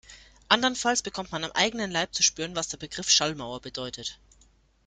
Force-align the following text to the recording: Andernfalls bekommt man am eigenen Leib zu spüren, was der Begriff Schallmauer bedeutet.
Andernfalls 0.49 1.03
bekommt 1.03 1.31
man 1.31 1.43
am 1.43 1.51
eigenen 1.51 1.91
Leib 1.91 2.15
zu 2.15 2.23
spüren, 2.23 2.55
was 2.55 2.69
der 2.69 2.77
Begriff 2.77 3.07
Schallmauer 3.07 3.61
bedeutet. 3.61 4.17